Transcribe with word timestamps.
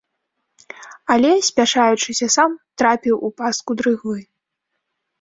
Але, 1.15 1.31
спяшаючыся, 1.49 2.31
сам 2.39 2.51
трапіў 2.83 3.15
у 3.31 3.35
пастку 3.43 3.71
дрыгвы. 3.83 4.19